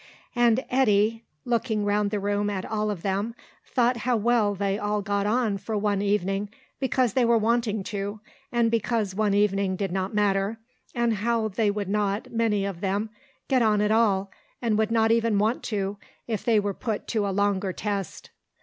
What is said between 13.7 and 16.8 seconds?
at all, and would not even want to, if they were